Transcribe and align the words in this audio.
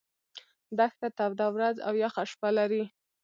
دښته 0.77 1.07
توده 1.17 1.47
ورځ 1.55 1.75
او 1.87 1.93
یخه 2.03 2.23
شپه 2.31 2.49
لري. 2.57 2.83